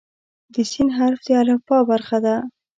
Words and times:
د 0.53 0.55
"س" 0.71 0.73
حرف 0.97 1.19
د 1.27 1.29
الفبا 1.41 1.77
برخه 1.89 2.17
ده. 2.25 2.35